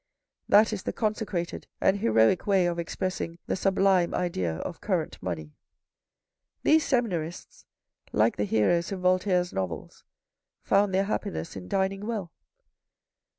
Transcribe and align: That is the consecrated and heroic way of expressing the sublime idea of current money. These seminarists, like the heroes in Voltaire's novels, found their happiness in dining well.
That 0.49 0.73
is 0.73 0.81
the 0.81 0.93
consecrated 0.93 1.67
and 1.79 1.99
heroic 1.99 2.47
way 2.47 2.65
of 2.65 2.79
expressing 2.79 3.37
the 3.45 3.55
sublime 3.55 4.15
idea 4.15 4.55
of 4.55 4.81
current 4.81 5.21
money. 5.21 5.53
These 6.63 6.83
seminarists, 6.87 7.67
like 8.11 8.35
the 8.37 8.45
heroes 8.45 8.91
in 8.91 8.99
Voltaire's 9.01 9.53
novels, 9.53 10.03
found 10.63 10.91
their 10.91 11.03
happiness 11.03 11.55
in 11.55 11.67
dining 11.67 12.07
well. 12.07 12.33